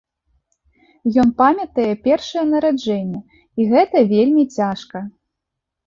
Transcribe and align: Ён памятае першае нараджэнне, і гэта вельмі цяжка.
Ён 1.23 1.29
памятае 1.41 1.87
першае 2.09 2.43
нараджэнне, 2.55 3.19
і 3.59 3.71
гэта 3.77 3.97
вельмі 4.17 4.43
цяжка. 4.61 5.09